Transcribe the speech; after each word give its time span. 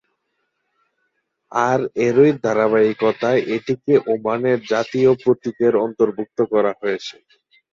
আর 1.51 1.79
এরই 2.07 2.31
ধারাবাহিকতায় 2.43 3.41
এটিকে 3.55 3.93
ওমানের 4.13 4.59
জাতীয় 4.71 5.11
প্রতীকের 5.23 5.73
অন্তর্ভুক্ত 5.85 6.39
করা 6.53 6.71
হয়েছে। 6.79 7.15